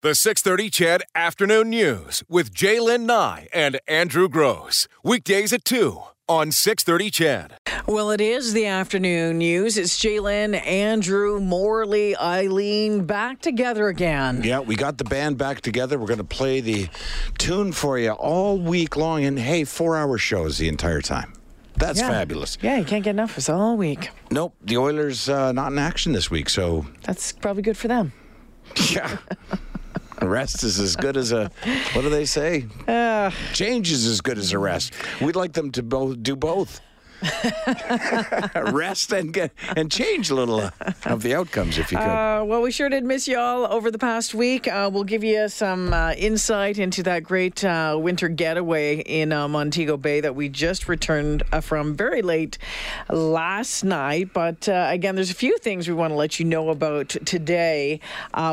[0.00, 4.86] The 630 CHED Afternoon News with Jaylen Nye and Andrew Gross.
[5.02, 7.54] Weekdays at 2 on 630 CHED.
[7.88, 9.76] Well, it is the afternoon news.
[9.76, 14.42] It's Jaylen, Andrew, Morley, Eileen back together again.
[14.44, 15.98] Yeah, we got the band back together.
[15.98, 16.88] We're going to play the
[17.38, 19.24] tune for you all week long.
[19.24, 21.32] And hey, four hour shows the entire time.
[21.76, 22.08] That's Yeah.
[22.10, 22.56] fabulous.
[22.62, 24.10] Yeah, you can't get enough of us all week.
[24.30, 26.50] Nope, the Oilers uh, not in action this week.
[26.50, 28.12] So, That's probably good for them.
[28.92, 29.16] yeah.
[30.22, 31.50] Rest is as good as a,
[31.92, 32.66] what do they say?
[32.86, 34.92] Uh, Change is as good as a rest.
[35.20, 36.80] We'd like them to both do both.
[38.72, 40.70] rest and get and change a little
[41.04, 42.04] of the outcomes if you could.
[42.04, 44.68] Uh, well, we sure did miss you all over the past week.
[44.68, 49.48] Uh, we'll give you some uh, insight into that great uh, winter getaway in uh,
[49.48, 52.58] Montego Bay that we just returned uh, from very late
[53.10, 54.32] last night.
[54.32, 58.00] But again, there's a few things we want to let you know about today.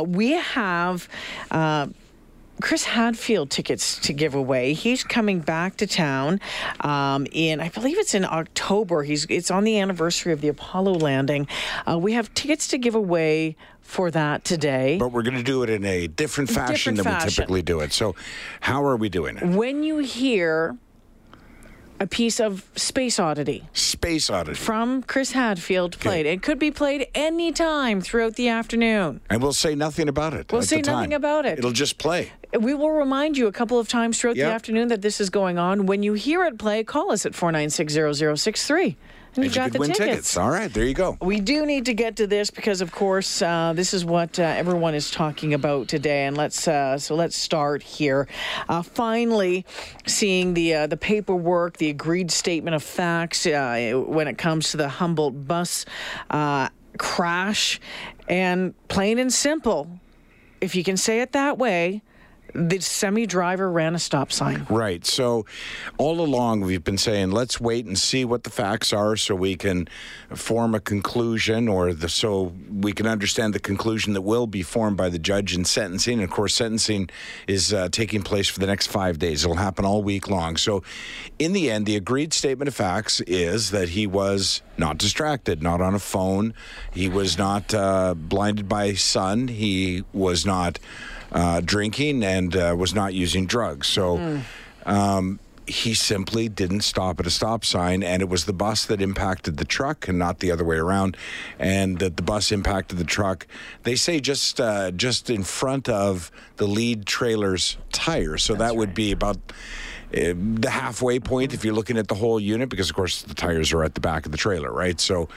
[0.05, 1.07] We have.
[2.65, 4.73] Chris Hadfield tickets to give away.
[4.73, 6.41] He's coming back to town
[6.79, 9.03] um, in, I believe it's in October.
[9.03, 11.47] He's it's on the anniversary of the Apollo landing.
[11.87, 14.97] Uh, we have tickets to give away for that today.
[14.97, 17.81] But we're going to do it in a different fashion Different than we typically do
[17.81, 17.93] it.
[17.93, 18.15] So,
[18.61, 19.43] how are we doing it?
[19.45, 20.75] When you hear
[21.99, 24.57] a piece of Space Oddity Space Oddity.
[24.57, 29.21] from Chris Hadfield played, it could be played any time throughout the afternoon.
[29.29, 30.51] And we'll say nothing about it.
[30.51, 31.59] We'll say nothing about it.
[31.59, 32.31] It'll just play.
[32.59, 35.57] We will remind you a couple of times throughout the afternoon that this is going
[35.57, 35.85] on.
[35.85, 38.95] When you hear it play, call us at 4960063.
[39.35, 40.07] And And you've you got could the win tickets.
[40.07, 40.37] tickets.
[40.37, 41.17] All right, there you go.
[41.21, 44.43] We do need to get to this because, of course, uh, this is what uh,
[44.43, 46.25] everyone is talking about today.
[46.25, 48.27] And let's uh, so let's start here.
[48.69, 49.65] Uh, finally,
[50.07, 54.77] seeing the uh, the paperwork, the agreed statement of facts uh, when it comes to
[54.77, 55.85] the Humboldt bus
[56.29, 57.79] uh, crash,
[58.29, 59.99] and plain and simple,
[60.61, 62.01] if you can say it that way,
[62.55, 64.65] the semi driver ran a stop sign.
[64.69, 65.05] Right.
[65.05, 65.45] So,
[65.97, 69.55] all along we've been saying let's wait and see what the facts are, so we
[69.57, 69.87] can
[70.33, 74.95] form a conclusion, or the so we can understand the conclusion that will be formed
[74.95, 76.15] by the judge in sentencing.
[76.15, 77.09] And of course, sentencing
[77.47, 79.43] is uh, taking place for the next five days.
[79.43, 80.55] It'll happen all week long.
[80.55, 80.81] So,
[81.37, 85.81] in the end, the agreed statement of facts is that he was not distracted, not
[85.81, 86.53] on a phone.
[86.93, 89.49] He was not uh, blinded by sun.
[89.49, 90.79] He was not
[91.35, 93.87] uh, drinking and uh, was not using drugs.
[93.87, 94.41] So
[94.85, 99.01] um, he simply didn't stop at a stop sign, and it was the bus that
[99.01, 101.17] impacted the truck and not the other way around.
[101.59, 103.47] And that the bus impacted the truck.
[103.83, 108.37] They say just uh, just in front of the lead trailer's tire.
[108.37, 109.37] So that would be about.
[110.15, 113.33] Uh, the halfway point, if you're looking at the whole unit, because of course the
[113.33, 114.99] tires are at the back of the trailer, right?
[115.01, 115.27] So,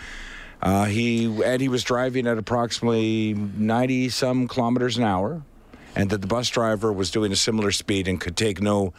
[0.63, 5.43] uh, he and he was driving at approximately 90 some kilometers an hour,
[5.97, 8.93] and that the bus driver was doing a similar speed and could take no,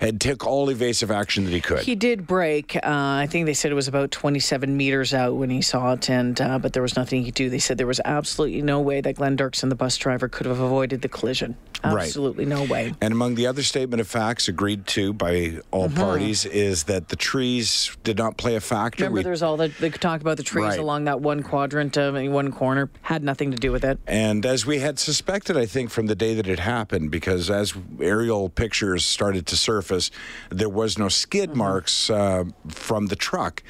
[0.00, 1.80] had took all evasive action that he could.
[1.80, 2.76] He did break.
[2.76, 6.08] Uh, I think they said it was about 27 meters out when he saw it,
[6.10, 7.50] and uh, but there was nothing he could do.
[7.50, 10.60] They said there was absolutely no way that Glenn Dirksen, the bus driver, could have
[10.60, 11.56] avoided the collision.
[11.84, 12.04] Right.
[12.06, 12.94] Absolutely no way.
[13.00, 16.00] and among the other statement of facts agreed to by all Mm-hmm.
[16.00, 19.04] parties is that the trees did not play a factor.
[19.04, 20.78] Remember, We- there's all the, the talk about the trees Right.
[20.80, 24.00] along that one quadrant, uh, one corner, had nothing to do with it.
[24.06, 27.74] And as we had suspected, I think, from the day that it happened, because as
[28.00, 30.10] aerial pictures started to surface,
[30.50, 33.62] there was no skid marks uh, from the truck.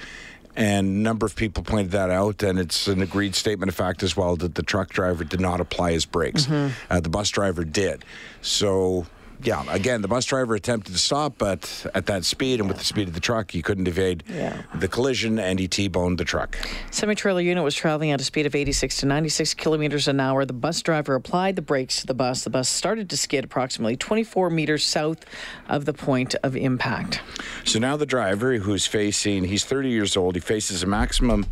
[0.58, 4.02] And a number of people pointed that out, and it's an agreed statement of fact
[4.02, 6.48] as well that the truck driver did not apply his brakes.
[6.90, 8.04] Uh, the bus driver did.
[8.40, 9.06] So,
[9.42, 12.84] yeah, again, the bus driver attempted to stop, but at that speed and with the
[12.84, 14.62] speed of the truck, he couldn't evade Yeah.
[14.74, 16.56] the collision and he T boned the truck.
[16.91, 20.44] Semi trailer unit was traveling at a speed of 86 to 96 kilometers an hour.
[20.44, 22.44] The bus driver applied the brakes to the bus.
[22.44, 25.24] The bus started to skid approximately 24 meters south
[25.68, 27.20] of the point of impact.
[27.64, 31.47] So now the driver, who's facing, he's 30 years old, he faces a maximum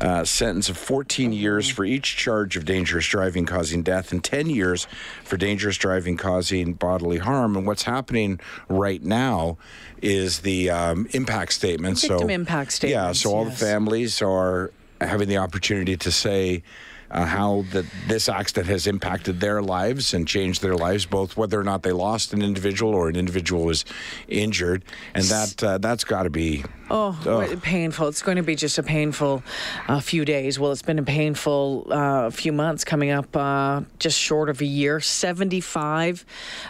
[0.00, 4.48] uh, sentence of 14 years for each charge of dangerous driving causing death and 10
[4.48, 4.86] years
[5.24, 7.56] for dangerous driving causing bodily harm.
[7.56, 9.58] And what's happening right now
[10.00, 12.00] is the um, impact statement.
[12.00, 13.58] Victim so, impact Yeah, statements, so all yes.
[13.58, 16.62] the families are having the opportunity to say,
[17.10, 21.58] uh, how that this accident has impacted their lives and changed their lives, both whether
[21.58, 23.84] or not they lost an individual or an individual was
[24.28, 24.84] injured,
[25.14, 28.08] and that uh, that's got to be Oh, painful.
[28.08, 29.42] It's going to be just a painful
[29.86, 30.58] uh, few days.
[30.58, 34.64] Well, it's been a painful uh, few months coming up uh, just short of a
[34.64, 34.98] year.
[34.98, 36.24] 75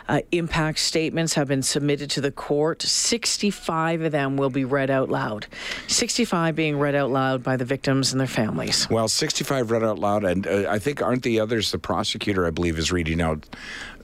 [0.08, 2.82] uh, impact statements have been submitted to the court.
[2.82, 5.46] 65 of them will be read out loud.
[5.86, 8.88] 65 being read out loud by the victims and their families.
[8.90, 11.70] Well, 65 read out loud, and uh, I think aren't the others?
[11.70, 13.46] The prosecutor, I believe, is reading out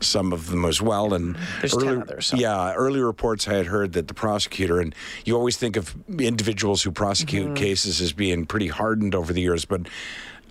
[0.01, 1.15] some of them as well.
[1.15, 4.95] And There's 10 others, so- Yeah, early reports I had heard that the prosecutor, and
[5.25, 7.55] you always think of individuals who prosecute Mm-hmm.
[7.55, 9.83] cases as being pretty hardened over the years, but.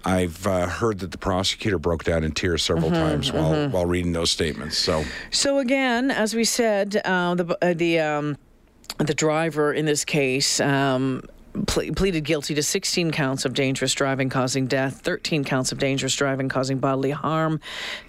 [0.08, 3.86] I've uh, heard that the prosecutor broke down in tears several Mm-hmm, times while while
[3.88, 4.78] reading those statements.
[4.78, 8.38] So So again, as we said, uh, the uh, the um,
[9.00, 10.60] the driver in this case.
[10.60, 11.24] Um,
[11.68, 16.16] ple- Pleaded guilty to 16 counts of dangerous driving causing death, 13 counts of dangerous
[16.16, 17.60] driving causing bodily harm,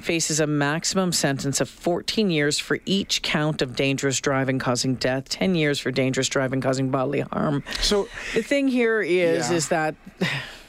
[0.01, 5.29] faces a maximum sentence of 14 years for each count of dangerous driving causing death,
[5.29, 7.63] 10 years for dangerous driving causing bodily harm.
[7.81, 9.57] so The thing here is, Yeah.
[9.57, 9.95] is that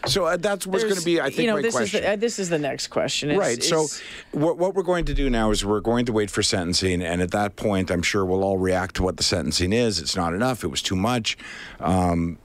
[0.06, 1.19] so uh, that's what's going to be.
[1.19, 2.00] I think you know my this question.
[2.00, 3.30] is the, uh, this is the next question.
[3.30, 3.62] It's- Right.
[3.63, 3.88] So,
[4.31, 7.21] what, what we're going to do now is we're going to wait for sentencing, and
[7.21, 10.00] at that point, I'm sure we'll all react to what the sentencing is.
[10.00, 10.63] It's not enough.
[10.63, 11.38] It was too much.
[11.81, 12.38] Um,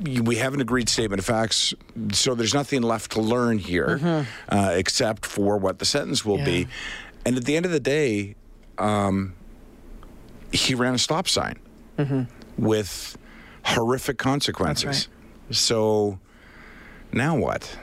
[0.00, 1.74] we have an agreed statement of facts,
[2.12, 6.46] so there's nothing left to learn here, uh, except for what the sentence will Mm-hmm.
[6.46, 6.64] Yeah.
[6.64, 6.68] be.
[7.26, 8.34] And at the end of the day,
[8.78, 9.34] um,
[10.52, 11.58] he ran a stop sign
[11.98, 12.64] Mm-hmm.
[12.64, 13.18] with
[13.62, 15.08] horrific consequences.
[15.50, 16.18] So
[17.12, 17.76] now what?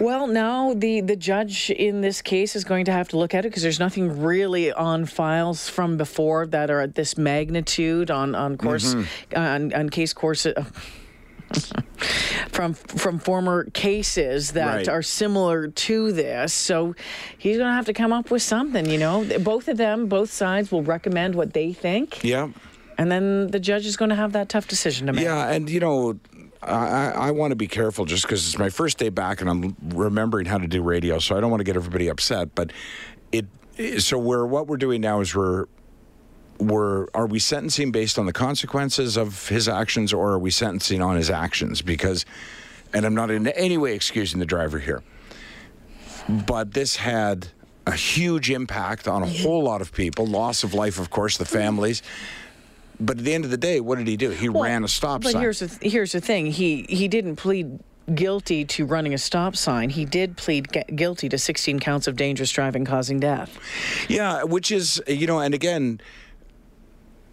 [0.00, 3.44] Well, now the, the judge in this case is going to have to look at
[3.44, 8.34] it because there's nothing really on files from before that are at this magnitude on
[8.34, 8.94] on course
[9.36, 10.46] on, on case course.
[12.50, 14.88] From from former cases that Right.
[14.88, 16.94] are similar to this, so
[17.38, 18.88] he's going to have to come up with something.
[18.88, 22.48] You know, both of them, both sides will recommend what they think, Yeah.
[22.98, 25.24] and then the judge is going to have that tough decision to make.
[25.24, 26.18] Yeah, and you know,
[26.62, 29.48] I, I, I want to be careful just because it's my first day back and
[29.48, 32.54] I'm remembering how to do radio, so I don't want to get everybody upset.
[32.54, 32.72] But
[33.32, 33.46] it,
[34.02, 35.66] so we're what we're doing now is we're
[36.60, 41.00] we're are we sentencing based on the consequences of his actions or are we sentencing
[41.02, 41.82] on his actions?
[41.82, 42.24] Because,
[42.92, 45.02] and I'm not in any way excusing the driver here,
[46.28, 47.48] but this had
[47.86, 50.26] a huge impact on a whole lot of people.
[50.26, 52.02] Loss of life, of course, the families.
[53.00, 54.28] But at the end of the day, what did he do?
[54.30, 55.34] He Well, ran a stop but sign.
[55.34, 56.46] But here's the th- here's the thing.
[56.46, 57.80] He he didn't plead
[58.14, 59.88] guilty to running a stop sign.
[59.88, 63.58] He did plead gu- guilty to 16 counts of dangerous driving causing death.
[64.08, 66.00] Yeah, which is you know, and again,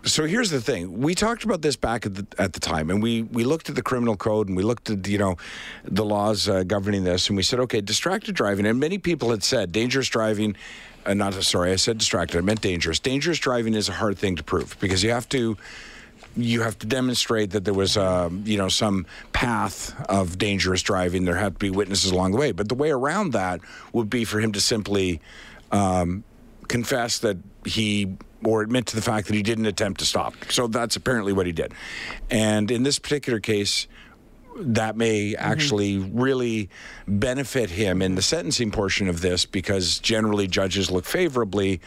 [0.07, 3.01] so here's the thing: we talked about this back at the at the time, and
[3.01, 5.37] we we looked at the criminal code and we looked at you know
[5.83, 9.43] the laws uh, governing this, and we said, okay, distracted driving, and many people had
[9.43, 10.55] said dangerous driving.
[11.05, 12.37] Uh, not sorry, I said distracted.
[12.37, 12.99] I meant dangerous.
[12.99, 15.57] Dangerous driving is a hard thing to prove because you have to
[16.37, 21.25] you have to demonstrate that there was, um, you know, some path of dangerous driving.
[21.25, 22.51] There had to be witnesses along the way.
[22.51, 23.61] But the way around that
[23.91, 25.19] would be for him to simply
[25.71, 26.23] um,
[26.67, 30.33] confess that he or admit to the fact that he didn't attempt to stop.
[30.49, 31.73] So that's apparently what he did.
[32.29, 33.87] And in this particular case,
[34.59, 35.51] that may mm-hmm.
[35.51, 36.69] actually really
[37.07, 41.81] benefit him in the sentencing portion of this because generally judges look favorably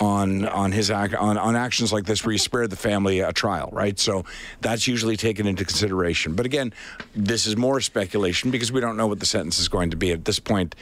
[0.00, 3.32] on on his act on, on actions like this where you spare the family a
[3.32, 4.24] trial right so
[4.60, 6.72] that's usually taken into consideration but again
[7.14, 10.10] this is more speculation because we don't know what the sentence is going to be
[10.10, 10.74] at this point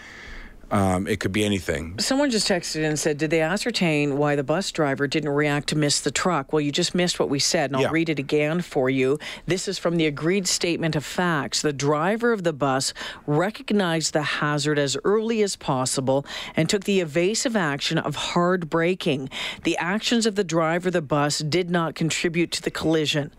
[0.73, 4.43] um, it could be anything Someone just texted and said, Did they ascertain why the
[4.43, 6.53] bus driver didn't react to miss the truck?
[6.53, 7.91] Well, you just missed what we said, and I'll Yeah.
[7.93, 9.19] read it again for you.
[9.47, 11.63] This is from the agreed statement of facts.
[11.63, 12.93] The driver of the bus
[13.27, 16.25] recognized the hazard as early as possible
[16.57, 19.29] and took the evasive action of hard braking.
[19.65, 23.31] The actions of the driver of the bus did not contribute to the collision.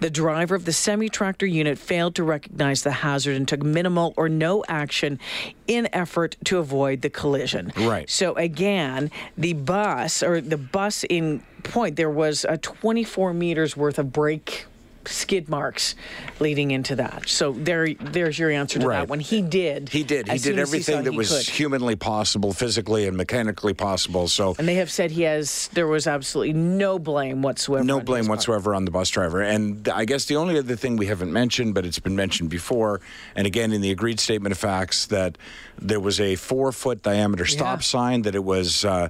[0.00, 4.14] The driver of the semi tractor unit failed to recognize the hazard and took minimal
[4.16, 5.18] or no action
[5.68, 7.72] in effort to avoid the collision.
[7.76, 8.10] Right.
[8.10, 13.98] So again, the bus or the bus in point, there was a 24 meters worth
[13.98, 14.64] of brake
[15.10, 15.94] skid marks
[16.40, 17.28] leading into that.
[17.28, 18.98] So there, there's your answer to Right.
[19.00, 19.20] that one.
[19.20, 19.88] He did.
[19.88, 21.48] he did he did everything saw that was could.
[21.48, 25.68] humanly possible physically and mechanically possible so And they have said he has.
[25.72, 27.84] There was absolutely no blame whatsoever.
[27.84, 29.40] No blame whatsoever on the bus driver.
[29.42, 33.00] And I guess the only other thing we haven't mentioned, but it's been mentioned before,
[33.34, 35.36] and again in the agreed statement of facts, that
[35.80, 37.82] there was a four foot diameter stop Yeah.
[37.82, 39.08] sign, that it was uh,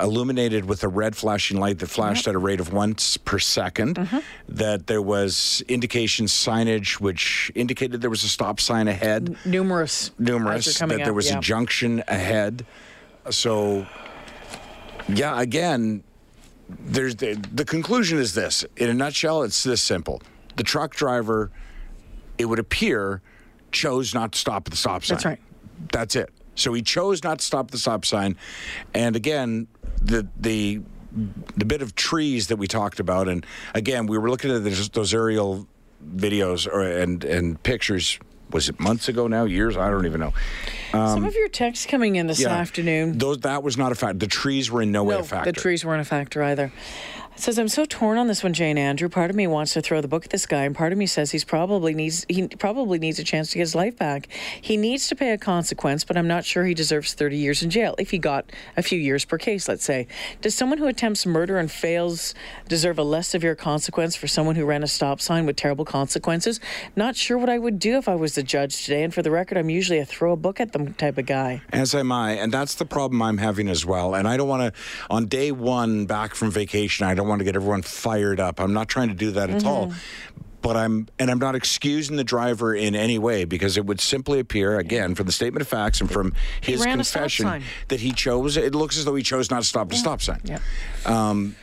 [0.00, 3.94] illuminated with a red flashing light that flashed at a rate of once per 2nd
[3.94, 4.18] Mm-hmm.
[4.48, 10.10] that there was indication signage which indicated there was a stop sign ahead Numerous.
[10.18, 11.38] numerous that coming there up, was yeah.
[11.38, 12.64] a junction ahead.
[13.30, 13.86] So,
[15.08, 16.02] yeah, again,
[16.68, 18.64] there's the, the conclusion is this.
[18.76, 20.22] In a nutshell, it's this simple.
[20.56, 21.50] the truck driver,
[22.36, 23.20] it would appear,
[23.72, 25.16] chose not to stop at the stop sign.
[25.16, 25.40] That's right.
[25.92, 26.30] That's it.
[26.54, 28.36] So he chose not to stop the stop sign,
[28.92, 29.68] and again,
[30.02, 30.80] the the
[31.56, 34.88] the bit of trees that we talked about, and again, we were looking at those,
[34.90, 35.66] those aerial
[36.16, 38.18] videos or and and pictures.
[38.50, 39.44] Was it months ago now?
[39.44, 39.76] Years?
[39.76, 40.32] I don't even know.
[40.92, 42.58] Some of your texts coming in this Um, Yeah.
[42.58, 43.18] afternoon.
[43.18, 44.20] Those that was not a fact.
[44.20, 45.52] The trees were in no, way a factor.
[45.52, 46.72] the trees weren't a factor either.
[47.38, 49.08] Says I'm so torn on this one, Jane Andrew.
[49.08, 51.06] Part of me wants to throw the book at this guy, and part of me
[51.06, 54.26] says he's probably needs he probably needs a chance to get his life back.
[54.60, 57.70] He needs to pay a consequence, but I'm not sure he deserves 30 years in
[57.70, 59.68] jail if he got a few years per case.
[59.68, 60.08] Let's say,
[60.40, 62.34] does someone who attempts murder and fails
[62.66, 66.58] deserve a less severe consequence for someone who ran a stop sign with terrible consequences?
[66.96, 69.04] Not sure what I would do if I was the judge today.
[69.04, 71.62] And for the record, I'm usually a throw a book at them type of guy.
[71.72, 74.16] As am I, and that's the problem I'm having as well.
[74.16, 77.44] And I don't want to, on day one back from vacation, I don't want to
[77.44, 78.60] get everyone fired up.
[78.60, 79.92] I'm not trying to do that at all.
[80.60, 84.40] But I'm, and I'm not excusing the driver in any way because it would simply
[84.40, 88.00] appear, again, from the statement of facts and from his ran a stop confession, that
[88.00, 88.56] he chose.
[88.56, 90.40] It looks as though he chose not to stop at a stop sign.
[90.42, 90.58] Yeah.
[91.06, 91.54] Um,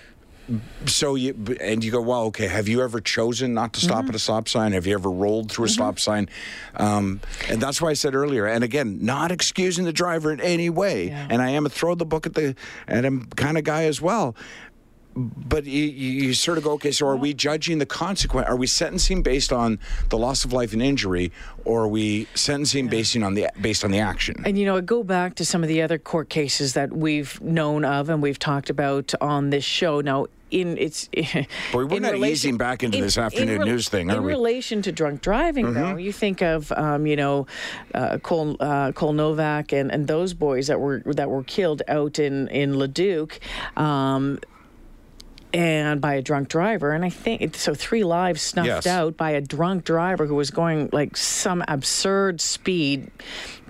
[0.85, 2.47] So you and you go, well, okay.
[2.47, 4.09] Have you ever chosen not to stop Mm-hmm.
[4.09, 4.71] at a stop sign?
[4.73, 6.29] Have you ever rolled through a stop sign?
[6.75, 7.19] Um,
[7.49, 8.45] and that's why I said earlier.
[8.45, 11.07] And again, not excusing the driver in any way.
[11.07, 11.27] Yeah.
[11.31, 12.55] And I am a throw the book at the
[12.87, 14.35] at him kind of guy as well.
[15.15, 16.91] But you, you you sort of go, okay.
[16.91, 18.47] So are we judging the consequence?
[18.49, 19.79] Are we sentencing based on
[20.09, 21.31] the loss of life and injury,
[21.63, 24.43] or are we sentencing based on the based on the action?
[24.45, 27.85] And you know, go back to some of the other court cases that we've known
[27.85, 30.01] of and we've talked about on this show.
[30.01, 31.07] Now, in it's
[31.71, 34.23] Boy, we're in not relation- easing back into this afternoon rel- news thing, are in
[34.23, 34.33] we?
[34.33, 34.37] Mm-hmm.
[34.41, 37.47] relation to drunk driving, though, you think of um, you know
[37.93, 42.19] uh, Cole uh, Cole Novak and, and those boys that were that were killed out
[42.19, 43.39] in in Leduc.
[43.77, 44.39] Um,
[45.55, 47.73] and by a drunk driver, and I think so.
[47.73, 48.85] Three lives snuffed Yes.
[48.87, 53.09] out by a drunk driver who was going like some absurd speed,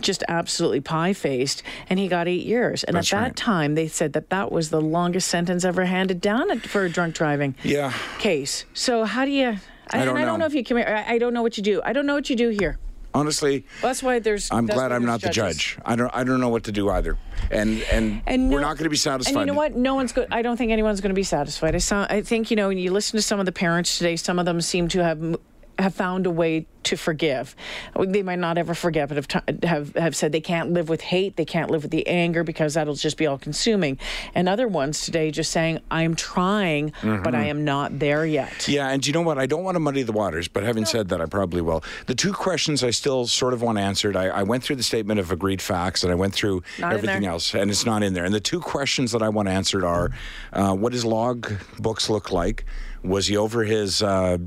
[0.01, 2.83] just absolutely pie faced, and he got eight years.
[2.83, 6.21] And That's at that time, they said that that was the longest sentence ever handed
[6.21, 7.93] down for a drunk driving Yeah.
[8.17, 8.65] case.
[8.73, 9.57] So how do you?
[9.91, 10.37] I, I don't and I don't know.
[10.37, 10.77] know if you can.
[10.79, 11.79] I don't know what you do.
[11.85, 12.79] I don't know what you do here.
[13.15, 14.51] Honestly, That's why there's.
[14.51, 15.77] I'm glad I'm not the judge.
[15.85, 16.13] I don't.
[16.13, 17.17] I don't know what to do either.
[17.49, 19.31] And and, And we're not going to be satisfied.
[19.31, 19.73] And you know what?
[19.73, 20.27] No one's good.
[20.31, 21.75] I don't think anyone's going to be satisfied.
[21.75, 22.67] I, saw, I think you know.
[22.67, 25.17] When you listen to some of the parents today, some of them seem to have
[25.23, 25.37] m-
[25.79, 27.55] have found a way to forgive.
[27.99, 31.35] They might not ever forget, but have have have said they can't live with hate.
[31.35, 33.97] They can't live with the anger because that'll just be all consuming.
[34.35, 38.89] And other ones today just saying, "I'm trying, but I am not there yet." Yeah,
[38.89, 39.39] and you know what?
[39.39, 41.83] I don't want to muddy the waters, but having said that, I probably will.
[42.05, 44.15] The two questions I still sort of want answered.
[44.15, 47.25] I, I went through the statement of agreed facts, and I went through Not everything
[47.25, 48.25] else, and it's not in there.
[48.25, 50.11] And the two questions that I want answered are:
[50.53, 52.63] uh, What does log books look like?
[53.03, 54.37] Was he over his uh,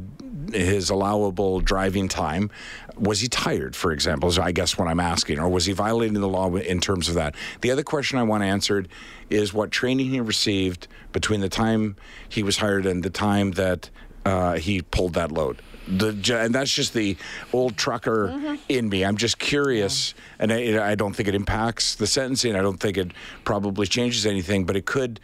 [0.52, 2.50] his allowable driving time?
[2.96, 4.28] Was he tired, for example?
[4.28, 7.14] Is I guess what I'm asking, or was he violating the law in terms of
[7.14, 7.34] that?
[7.60, 8.88] The other question I want answered
[9.30, 11.96] is what training he received between the time
[12.28, 13.90] he was hired and the time that
[14.24, 15.62] uh, he pulled that load.
[15.86, 17.16] The, and that's just the
[17.52, 18.54] old trucker Mm-hmm.
[18.68, 19.04] in me.
[19.04, 22.56] I'm just curious, and I, I don't think it impacts the sentencing.
[22.56, 23.12] I don't think it
[23.44, 25.20] probably changes anything, but it could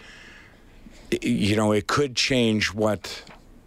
[1.23, 3.23] you know, it could change what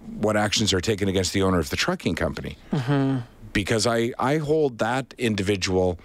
[0.08, 2.58] what actions are taken against the owner of the trucking company.
[2.72, 3.20] Mm-hmm.
[3.54, 6.00] Because I I hold that individual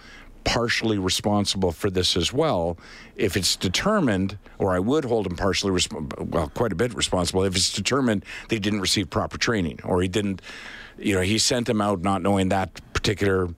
[0.44, 2.76] partially responsible for this as well.
[3.16, 7.44] If it's determined or I would hold him partially resp- well quite a bit responsible
[7.44, 10.42] if it's determined they didn't receive proper training or he didn't
[10.99, 13.49] you know he sent him out not knowing that particular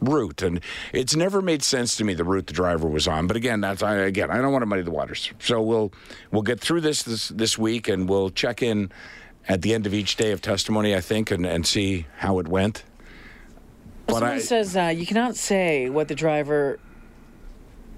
[0.00, 0.42] route.
[0.42, 0.60] And
[0.92, 3.26] it's never made sense to me the route the driver was on.
[3.26, 5.30] But again that's I again I don't want to muddy the waters.
[5.38, 5.92] So we'll
[6.30, 8.90] we'll get through this this this week and we'll check in
[9.48, 12.48] at the end of each day of testimony I think and and see how it
[12.48, 12.84] went
[14.06, 16.78] but Someone I says uh, you cannot say what the driver.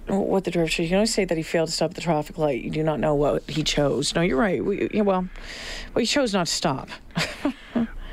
[0.07, 0.85] What the driver should.
[0.85, 2.65] You can only say that he failed to stop at the traffic light.
[2.65, 4.15] You do not know what he chose.
[4.15, 4.65] No, you're right.
[4.65, 5.29] We, well,
[5.95, 6.89] well, he chose not to stop.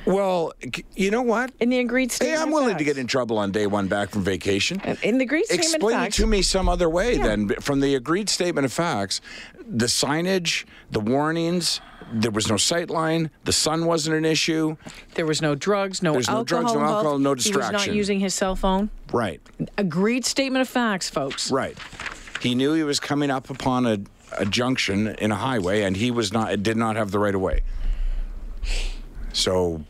[0.05, 0.53] well
[0.95, 2.38] you know what In the agreed statement.
[2.38, 2.43] hey.
[2.43, 5.45] I'm willing to get in trouble on day 1 back from vacation In the agreed
[5.45, 7.50] statement of Explain it to me some other way then.
[7.62, 9.21] From the agreed statement of facts,
[9.67, 11.81] the signage, the warnings,
[12.13, 14.77] there was no sight line, the sun wasn't an issue.
[15.15, 16.43] There was no drugs, no There's no alcohol.
[16.62, 16.95] drugs, no involved.
[16.97, 18.91] alcohol, no He was not using his cell phone.
[19.12, 19.41] Right,
[19.77, 21.51] Agreed statement of facts, folks.
[21.51, 21.77] right.
[22.41, 23.97] He knew he was coming up upon a,
[24.38, 27.41] a junction in a highway and he was not did not have the right of
[27.41, 27.62] way.
[29.33, 29.83] So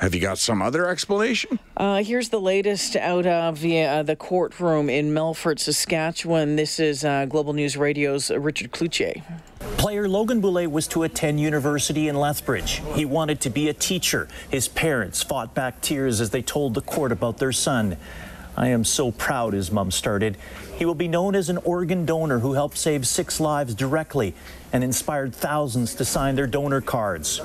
[0.00, 1.58] have you got some other explanation?
[1.76, 6.56] Uh, here's the latest out of the, uh, the courtroom in Melfort, Saskatchewan.
[6.56, 9.22] This is uh, Global News Radio's Richard Cloutier.
[9.76, 12.82] Player Logan Boulet was to attend university in Lethbridge.
[12.94, 14.26] He wanted to be a teacher.
[14.50, 17.98] His parents fought back tears as they told the court about their son.
[18.56, 20.38] I am so proud, his mom started.
[20.76, 24.34] He will be known as an organ donor who helped save six lives directly
[24.72, 27.40] and inspired thousands to sign their donor cards.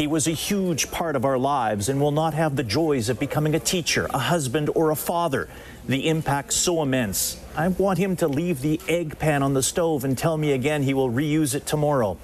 [0.00, 3.20] He was a huge part of our lives and will not have the joys of
[3.20, 5.46] becoming a teacher, a husband, or a father.
[5.86, 7.38] The impact so immense.
[7.54, 10.84] I want him to leave the egg pan on the stove and tell me again
[10.84, 12.16] he will reuse it tomorrow.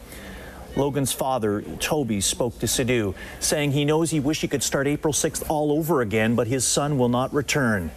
[0.75, 5.13] Logan's father, Toby, spoke to Sidhu, saying he knows he wish he could start April
[5.13, 7.91] 6th all over again, but his son will not return.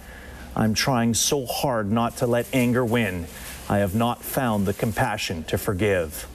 [0.58, 3.28] I'm trying so hard not to let anger win.
[3.70, 6.28] I have not found the compassion to forgive.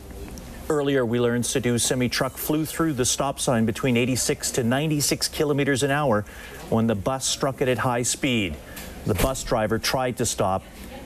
[0.71, 5.29] Earlier, we learned Sidhu's semi truck flew through the stop sign between 86 to 96
[5.29, 6.25] kilometers an hour
[6.71, 8.57] when the bus struck it at high speed.
[9.05, 10.63] The bus driver tried to stop,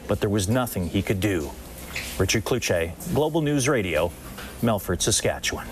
[0.06, 1.50] but there was nothing he could do.
[2.18, 4.12] Richard Cloutier, Global News Radio,
[4.62, 5.66] Melfort, Saskatchewan.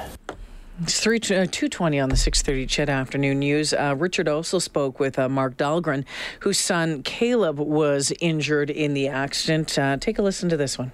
[0.83, 3.73] It's three uh, two twenty on the six thirty CHED Afternoon News.
[3.73, 6.05] Uh, Richard also spoke with uh, Mark Dahlgren,
[6.40, 9.78] whose son Caleb was injured in the accident.
[9.78, 10.90] Uh, take a listen to this one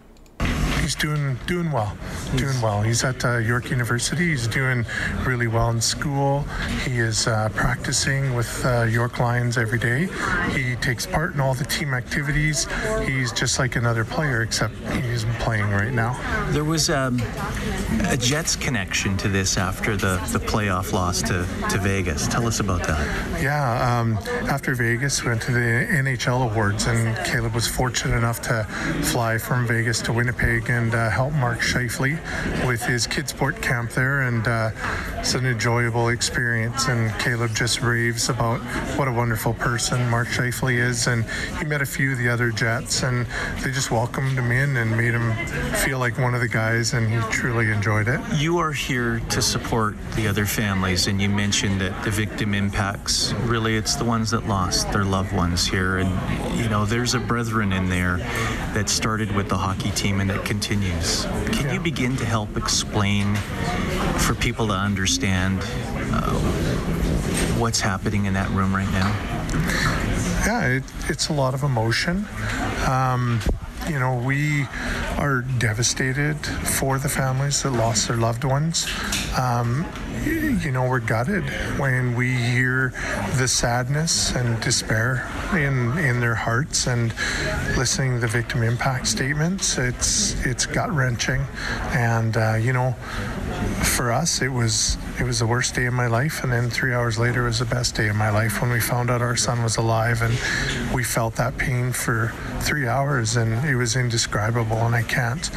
[0.93, 1.97] he's doing doing well,
[2.37, 2.83] doing well.
[2.83, 4.31] He's at uh, York University.
[4.31, 4.85] He's doing
[5.25, 6.45] really well in school.
[6.85, 10.09] He is uh, practicing with uh, York Lions every day.
[10.51, 12.67] He takes part in all the team activities.
[13.05, 16.13] He's just like another player, except he isn't playing right now.
[16.51, 17.21] There was um,
[18.09, 22.27] a Jets connection to this after the, the playoff loss to, to Vegas.
[22.29, 23.43] Tell us about that.
[23.43, 24.19] Yeah, um,
[24.49, 28.65] after Vegas, we went to the NHL Awards, and Caleb was fortunate enough to
[29.05, 32.19] fly from Vegas to Winnipeg and uh, help Mark Scheifele
[32.67, 34.23] with his Kidsport camp there.
[34.23, 34.71] And uh,
[35.19, 36.89] it's an enjoyable experience.
[36.89, 38.61] And Caleb just raves about
[38.97, 41.07] what a wonderful person Mark Scheifele is.
[41.07, 41.25] And
[41.59, 43.27] he met a few of the other Jets, and
[43.61, 45.33] they just welcomed him in and made him
[45.77, 48.21] feel like one of the guys, and he truly enjoyed it.
[48.35, 53.33] You are here to support the other families, and you mentioned that the victim impacts
[53.45, 55.99] really it's the ones that lost their loved ones here.
[55.99, 58.19] And, you know, there's a brethren in there
[58.75, 61.25] that started with the hockey team and that can continues.
[61.51, 63.35] Can you begin to help explain
[64.19, 66.39] for people to understand uh,
[67.59, 69.09] what's happening in that room right now?
[70.47, 72.29] Yeah, it, it's a lot of emotion.
[72.87, 73.41] Um,
[73.89, 74.67] you know, we
[75.19, 78.87] are devastated for the families that lost their loved ones.
[79.37, 79.85] Um,
[80.65, 81.45] you know, we're gutted
[81.79, 82.93] when we hear
[83.37, 87.13] the sadness and despair in in their hearts and
[87.77, 89.79] listening to the victim impact statements.
[89.79, 91.43] It's it's gut wrenching,
[91.91, 92.93] and uh, you know,
[93.83, 96.95] for us, it was it was the worst day of my life, and then three
[96.95, 99.63] hours later was the best day of my life when we found out our son
[99.63, 100.33] was alive, and
[100.95, 105.51] we felt that pain for three hours, and it was indescribable, and I can't,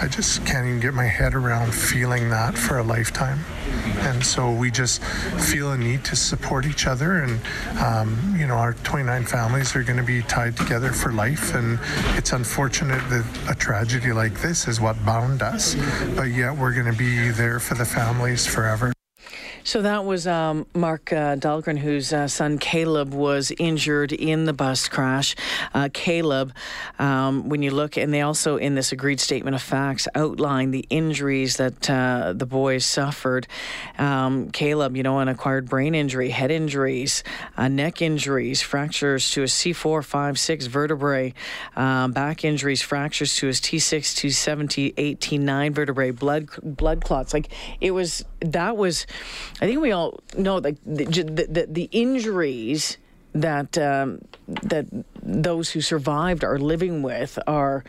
[0.00, 3.44] I just can't even get my head around feeling that for a lifetime.
[4.00, 7.22] And so we just feel a need to support each other.
[7.22, 7.40] And,
[7.78, 11.54] um, you know, our 29 families are going to be tied together for life.
[11.54, 11.78] And
[12.16, 15.76] it's unfortunate that a tragedy like this is what bound us.
[16.16, 18.92] But yet we're going to be there for the families forever.
[19.70, 24.52] So that was um, Mark uh, Dahlgren, whose uh, son Caleb was injured in the
[24.52, 25.36] bus crash.
[25.72, 26.52] Uh, Caleb,
[26.98, 30.84] um, when you look, and they also in this agreed statement of facts outline the
[30.90, 33.46] injuries that uh, the boys suffered.
[33.96, 37.22] Um, Caleb, you know, an acquired brain injury, head injuries,
[37.56, 41.32] uh, neck injuries, fractures to his C4, 5, 6 vertebrae,
[41.76, 47.32] um, back injuries, fractures to his T6, T7, T8, T9 vertebrae, blood blood clots.
[47.32, 47.46] Like
[47.80, 49.06] it was that was
[49.60, 52.96] I think we all know like the, the, the injuries
[53.34, 54.86] that um, that
[55.22, 57.84] those who survived are living with are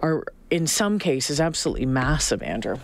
[0.00, 2.78] are in some cases absolutely massive, Andrew.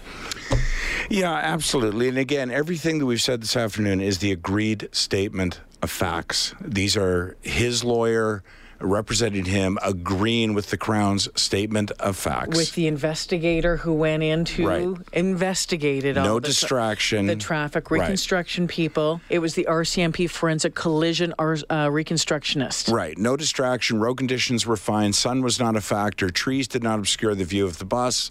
[1.08, 2.08] Yeah, absolutely.
[2.08, 6.54] And again, everything that we've said this afternoon is the agreed statement of facts.
[6.60, 8.42] These are his lawyer
[8.82, 12.56] representing him agreeing with the Crown's statement of facts.
[12.56, 14.96] With the investigator who went in to right.
[15.12, 18.70] investigated no the distraction, the traffic reconstruction right.
[18.70, 19.20] people.
[19.28, 22.92] It was the RCMP forensic collision uh, reconstructionist.
[22.92, 23.16] Right.
[23.16, 24.00] No distraction.
[24.00, 25.12] Road conditions were fine.
[25.12, 26.30] Sun was not a factor.
[26.30, 28.30] Trees did not obscure the view of the bus.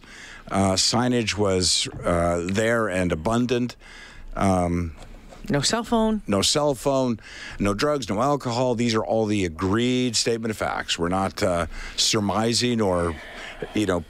[0.49, 3.75] Uh, signage was uh, there and abundant.
[4.35, 4.95] Um,
[5.51, 6.21] no cell phone.
[6.27, 7.19] No cell phone,
[7.59, 8.73] no drugs, no alcohol.
[8.73, 10.97] These are all the agreed statement of facts.
[10.97, 11.65] We're not uh,
[11.97, 13.15] surmising or
[13.75, 14.03] you know,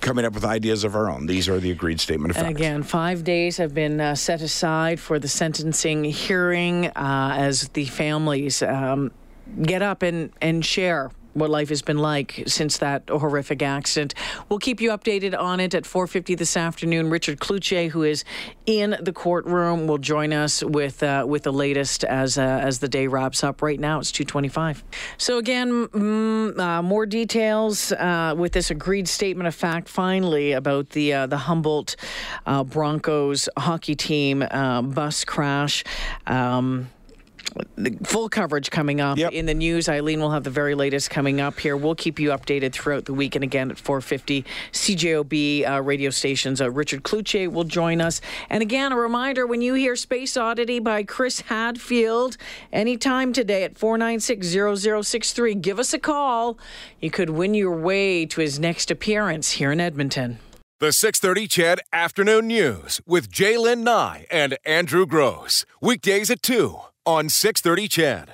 [0.00, 1.26] coming up with ideas of our own.
[1.26, 2.48] These are the agreed statement of facts.
[2.48, 7.68] And again, five days have been uh, set aside for the sentencing hearing uh, as
[7.68, 9.12] the families um,
[9.62, 14.14] get up and, and share what life has been like since that horrific accident.
[14.48, 17.10] We'll keep you updated on it at 4:50 this afternoon.
[17.10, 18.24] Richard Cloutier, who is
[18.66, 22.88] in the courtroom, will join us with uh, with the latest as uh, as the
[22.88, 23.62] day wraps up.
[23.62, 24.82] Right now, it's 2:25.
[25.16, 29.88] So again, mm, uh, more details uh, with this agreed statement of fact.
[29.88, 31.96] Finally, about the uh, the Humboldt
[32.46, 35.84] uh, Broncos hockey team bus crash.
[36.26, 36.88] Um,
[37.76, 39.32] the full coverage coming up yep.
[39.32, 39.88] in the news.
[39.88, 41.76] Eileen will have the very latest coming up here.
[41.76, 46.60] We'll keep you updated throughout the week and again at 450 CJOB uh, radio stations.
[46.60, 48.20] Uh, Richard Cloutier will join us.
[48.50, 52.36] And again, a reminder when you hear Space Oddity by Chris Hadfield
[52.72, 56.58] anytime today at 496 0063, give us a call.
[57.00, 60.38] You could win your way to his next appearance here in Edmonton.
[60.80, 65.66] The 630 CHED Afternoon News with Jaylen Nye and Andrew Gross.
[65.80, 68.26] Weekdays at 2 on 630 CHED.